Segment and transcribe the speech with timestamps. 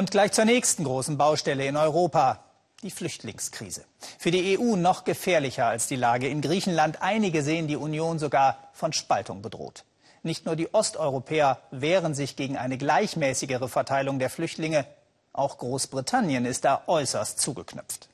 [0.00, 2.42] Und gleich zur nächsten großen Baustelle in Europa.
[2.82, 3.84] Die Flüchtlingskrise.
[4.18, 7.02] Für die EU noch gefährlicher als die Lage in Griechenland.
[7.02, 9.84] Einige sehen die Union sogar von Spaltung bedroht.
[10.22, 14.86] Nicht nur die Osteuropäer wehren sich gegen eine gleichmäßigere Verteilung der Flüchtlinge.
[15.34, 18.08] Auch Großbritannien ist da äußerst zugeknüpft.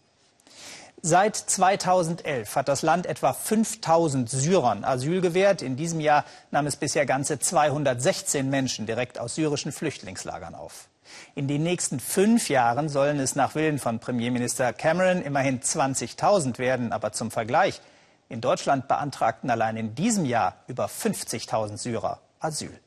[1.03, 5.62] Seit 2011 hat das Land etwa 5000 Syrern Asyl gewährt.
[5.62, 10.89] In diesem Jahr nahm es bisher ganze 216 Menschen direkt aus syrischen Flüchtlingslagern auf.
[11.34, 16.93] In den nächsten fünf Jahren sollen es nach Willen von Premierminister Cameron immerhin 20.000 werden.
[16.93, 17.81] Aber zum Vergleich,
[18.29, 22.79] in Deutschland beantragten allein in diesem Jahr über 50.000 Syrer Asyl.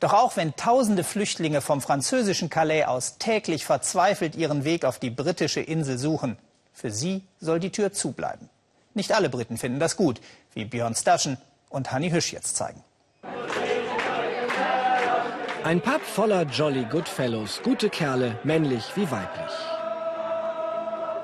[0.00, 5.10] Doch auch wenn tausende Flüchtlinge vom französischen Calais aus täglich verzweifelt ihren Weg auf die
[5.10, 6.36] britische Insel suchen,
[6.72, 8.50] für sie soll die Tür zubleiben.
[8.92, 10.20] Nicht alle Briten finden das gut,
[10.52, 11.38] wie Björn Staschen
[11.70, 12.82] und Hanni Hüsch jetzt zeigen.
[15.66, 19.52] Ein Pub voller Jolly Goodfellows, gute Kerle, männlich wie weiblich.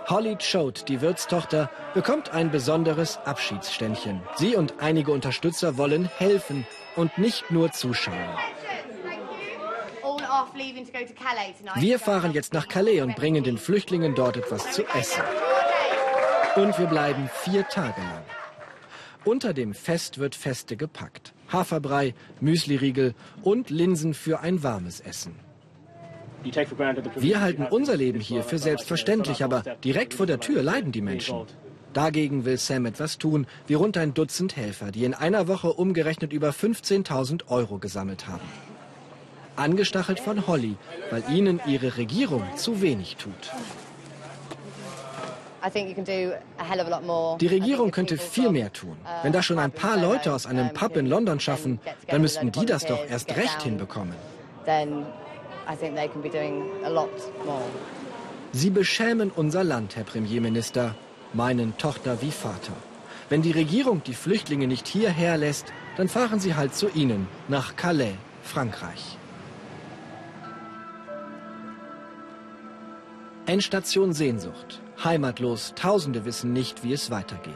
[0.08, 4.20] Holly Choate, die Wirtstochter, bekommt ein besonderes Abschiedsständchen.
[4.34, 8.16] Sie und einige Unterstützer wollen helfen und nicht nur zuschauen.
[11.76, 15.22] Wir fahren jetzt nach Calais und bringen den Flüchtlingen dort etwas zu essen.
[16.56, 18.24] Und wir bleiben vier Tage lang.
[19.24, 21.32] Unter dem Fest wird Feste gepackt.
[21.52, 25.34] Haferbrei, Müsliriegel und Linsen für ein warmes Essen.
[27.16, 31.46] Wir halten unser Leben hier für selbstverständlich, aber direkt vor der Tür leiden die Menschen.
[31.92, 36.32] Dagegen will Sam etwas tun, wie rund ein Dutzend Helfer, die in einer Woche umgerechnet
[36.32, 38.48] über 15.000 Euro gesammelt haben.
[39.56, 40.76] Angestachelt von Holly,
[41.10, 43.52] weil ihnen ihre Regierung zu wenig tut.
[47.40, 48.96] Die Regierung könnte viel mehr tun.
[49.04, 52.50] Uh, Wenn das schon ein paar Leute aus einem Pub in London schaffen, dann müssten
[52.50, 54.14] die das doch erst recht hinbekommen.
[58.52, 60.94] Sie beschämen unser Land, Herr Premierminister,
[61.32, 62.74] meinen Tochter wie Vater.
[63.28, 67.76] Wenn die Regierung die Flüchtlinge nicht hierher lässt, dann fahren sie halt zu Ihnen, nach
[67.76, 69.16] Calais, Frankreich.
[73.46, 74.80] Endstation Sehnsucht.
[75.02, 77.54] Heimatlos, Tausende wissen nicht, wie es weitergeht.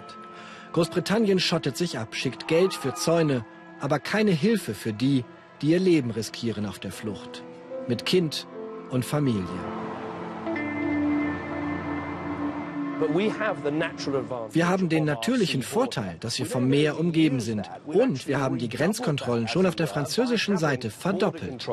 [0.73, 3.45] Großbritannien schottet sich ab, schickt Geld für Zäune,
[3.81, 5.25] aber keine Hilfe für die,
[5.63, 7.43] die ihr Leben riskieren auf der Flucht.
[7.89, 8.47] Mit Kind
[8.91, 9.45] und Familie.
[14.53, 17.69] Wir haben den natürlichen Vorteil, dass wir vom Meer umgeben sind.
[17.85, 21.69] Und wir haben die Grenzkontrollen schon auf der französischen Seite verdoppelt.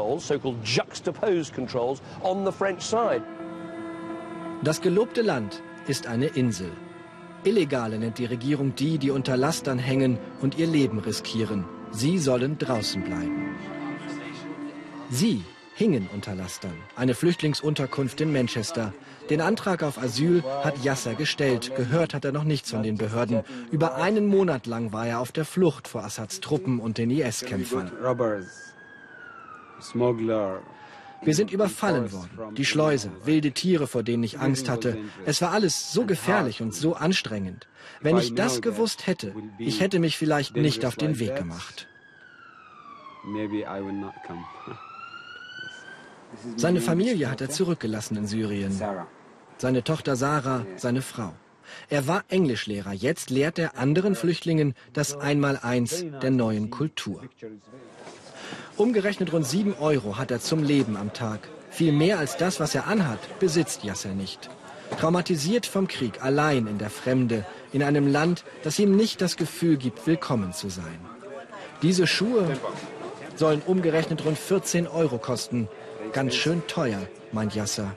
[4.64, 6.72] Das gelobte Land ist eine Insel.
[7.44, 11.66] Illegale nennt die Regierung die, die unter Lastern hängen und ihr Leben riskieren.
[11.92, 13.58] Sie sollen draußen bleiben.
[15.10, 15.44] Sie
[15.76, 16.76] hingen unter Lastern.
[16.96, 18.94] Eine Flüchtlingsunterkunft in Manchester.
[19.30, 21.76] Den Antrag auf Asyl hat Yasser gestellt.
[21.76, 23.44] Gehört hat er noch nichts von den Behörden.
[23.70, 27.92] Über einen Monat lang war er auf der Flucht vor Assads Truppen und den IS-Kämpfern.
[31.24, 32.56] Wir sind überfallen worden.
[32.56, 34.98] Die Schleuse, wilde Tiere, vor denen ich Angst hatte.
[35.26, 37.68] Es war alles so gefährlich und so anstrengend.
[38.02, 41.88] Wenn ich das gewusst hätte, ich hätte mich vielleicht nicht auf den Weg gemacht.
[46.58, 48.82] Seine Familie hat er zurückgelassen in Syrien.
[49.58, 51.34] Seine Tochter Sarah, seine Frau.
[51.90, 57.24] Er war Englischlehrer, jetzt lehrt er anderen Flüchtlingen das Einmaleins der neuen Kultur.
[58.76, 61.48] Umgerechnet rund 7 Euro hat er zum Leben am Tag.
[61.70, 64.50] Viel mehr als das, was er anhat, besitzt Yasser nicht.
[65.00, 69.78] Traumatisiert vom Krieg, allein in der Fremde, in einem Land, das ihm nicht das Gefühl
[69.78, 71.00] gibt, willkommen zu sein.
[71.84, 72.58] Diese Schuhe
[73.36, 75.68] sollen umgerechnet rund 14 Euro kosten.
[76.12, 77.02] Ganz schön teuer,
[77.32, 77.96] meint Yasser.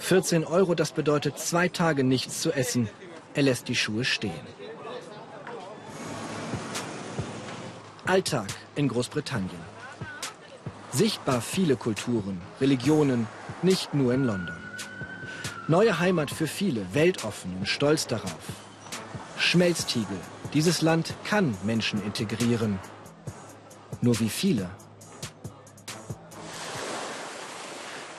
[0.00, 2.88] 14 Euro, das bedeutet zwei Tage nichts zu essen.
[3.34, 4.32] Er lässt die Schuhe stehen.
[8.06, 8.46] Alltag
[8.76, 9.76] in Großbritannien.
[10.92, 13.26] Sichtbar viele Kulturen, Religionen,
[13.62, 14.56] nicht nur in London.
[15.66, 18.38] Neue Heimat für viele, weltoffen und stolz darauf.
[19.38, 20.20] Schmelztiegel.
[20.54, 22.78] Dieses Land kann Menschen integrieren.
[24.00, 24.70] Nur wie viele?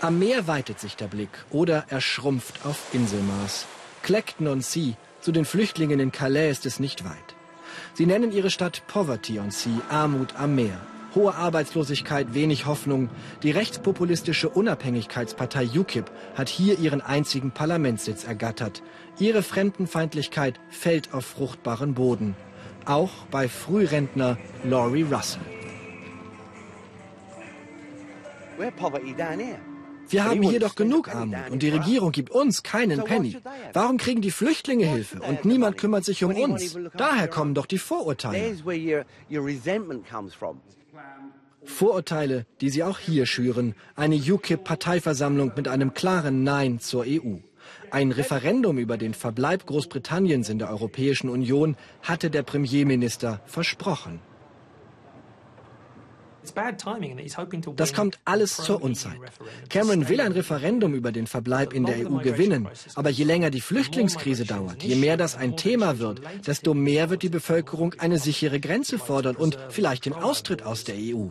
[0.01, 3.65] Am Meer weitet sich der Blick oder er schrumpft auf Inselmaß.
[4.03, 7.37] Clacton on Sea, zu den Flüchtlingen in Calais ist es nicht weit.
[7.97, 10.79] Sie nennen ihre Stadt Poverty on Sea, Armut am Meer.
[11.15, 13.09] Hohe Arbeitslosigkeit, wenig Hoffnung.
[13.41, 16.05] Die rechtspopulistische Unabhängigkeitspartei UKIP
[16.35, 18.83] hat hier ihren einzigen Parlamentssitz ergattert.
[19.17, 22.35] Ihre Fremdenfeindlichkeit fällt auf fruchtbaren Boden.
[22.85, 25.41] Auch bei Frührentner Laurie Russell.
[30.09, 33.37] Wir haben hier doch genug Armut und die Regierung gibt uns keinen Penny.
[33.73, 36.77] Warum kriegen die Flüchtlinge Hilfe und niemand kümmert sich um uns?
[36.95, 38.55] Daher kommen doch die Vorurteile.
[41.63, 43.75] Vorurteile, die sie auch hier schüren.
[43.95, 47.37] Eine UKIP-Parteiversammlung mit einem klaren Nein zur EU.
[47.91, 54.19] Ein Referendum über den Verbleib Großbritanniens in der Europäischen Union hatte der Premierminister versprochen.
[57.75, 59.19] Das kommt alles zur Unzeit.
[59.69, 62.67] Cameron will ein Referendum über den Verbleib in der EU gewinnen.
[62.95, 67.23] Aber je länger die Flüchtlingskrise dauert, je mehr das ein Thema wird, desto mehr wird
[67.23, 71.27] die Bevölkerung eine sichere Grenze fordern und vielleicht den Austritt aus der EU.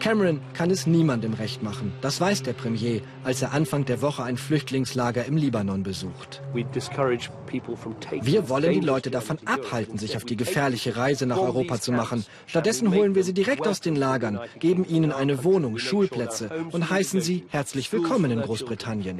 [0.00, 1.92] Cameron kann es niemandem recht machen.
[2.00, 6.40] Das weiß der Premier, als er Anfang der Woche ein Flüchtlingslager im Libanon besucht.
[6.52, 12.24] Wir wollen die Leute davon abhalten, sich auf die gefährliche Reise nach Europa zu machen.
[12.46, 17.20] Stattdessen holen wir sie direkt aus den Lagern, geben ihnen eine Wohnung, Schulplätze und heißen
[17.20, 19.18] sie herzlich willkommen in Großbritannien.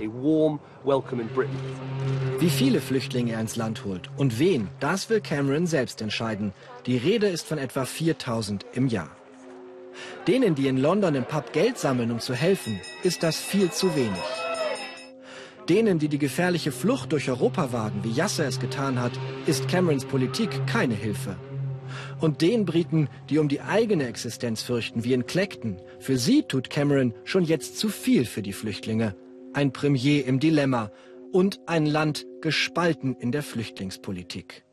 [2.39, 6.53] Wie viele Flüchtlinge er ins Land holt und wen, das will Cameron selbst entscheiden.
[6.87, 9.18] Die Rede ist von etwa 4000 im Jahr.
[10.29, 13.97] Denen, die in London im Pub Geld sammeln, um zu helfen, ist das viel zu
[13.97, 14.13] wenig.
[15.71, 19.13] Denen, die die gefährliche Flucht durch Europa wagen, wie Yasser es getan hat,
[19.47, 21.35] ist Camerons Politik keine Hilfe.
[22.21, 26.69] Und den Briten, die um die eigene Existenz fürchten, wie in Clacton, für sie tut
[26.69, 29.17] Cameron schon jetzt zu viel für die Flüchtlinge.
[29.55, 30.91] Ein Premier im Dilemma
[31.33, 34.67] und ein Land gespalten in der Flüchtlingspolitik.